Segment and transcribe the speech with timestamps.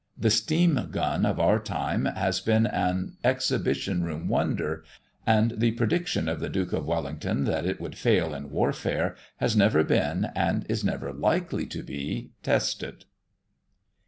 [0.17, 4.83] The Steam Gun of our time has been an exhibition room wonder;
[5.27, 9.55] and the prediction of the Duke of Wellington that it would fail in warfare, has
[9.55, 13.05] never been, and is never likely to be, tested.